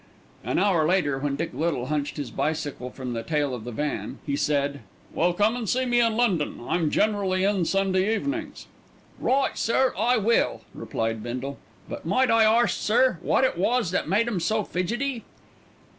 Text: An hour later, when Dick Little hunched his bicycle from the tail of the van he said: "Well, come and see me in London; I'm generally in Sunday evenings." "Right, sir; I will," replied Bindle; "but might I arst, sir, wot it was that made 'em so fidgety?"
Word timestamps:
An 0.43 0.57
hour 0.57 0.87
later, 0.87 1.19
when 1.19 1.35
Dick 1.35 1.51
Little 1.53 1.85
hunched 1.85 2.17
his 2.17 2.31
bicycle 2.31 2.89
from 2.89 3.13
the 3.13 3.21
tail 3.21 3.53
of 3.53 3.65
the 3.65 3.71
van 3.71 4.17
he 4.25 4.35
said: 4.35 4.79
"Well, 5.13 5.31
come 5.31 5.55
and 5.55 5.69
see 5.69 5.85
me 5.85 6.01
in 6.01 6.17
London; 6.17 6.59
I'm 6.67 6.89
generally 6.89 7.43
in 7.43 7.65
Sunday 7.65 8.15
evenings." 8.15 8.65
"Right, 9.19 9.55
sir; 9.55 9.93
I 9.95 10.17
will," 10.17 10.61
replied 10.73 11.21
Bindle; 11.21 11.59
"but 11.87 12.03
might 12.03 12.31
I 12.31 12.45
arst, 12.45 12.81
sir, 12.81 13.19
wot 13.21 13.43
it 13.43 13.59
was 13.59 13.91
that 13.91 14.09
made 14.09 14.25
'em 14.27 14.39
so 14.39 14.63
fidgety?" 14.63 15.23